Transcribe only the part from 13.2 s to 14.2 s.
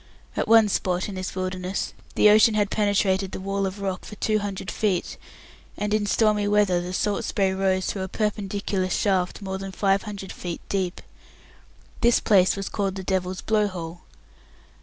Blow hole.